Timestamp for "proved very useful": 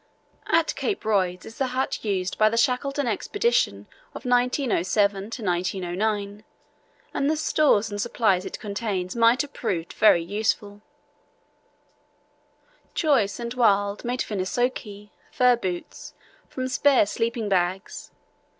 9.53-10.81